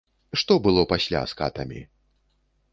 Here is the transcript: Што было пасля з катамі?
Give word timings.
Што 0.41 0.53
было 0.67 0.85
пасля 0.95 1.21
з 1.33 1.39
катамі? 1.43 1.81